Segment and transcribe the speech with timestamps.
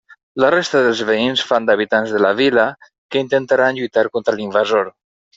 [0.43, 2.63] La resta dels veïns fan d'habitants de la vila,
[3.15, 4.91] que intentaran lluitar contra l'invasor.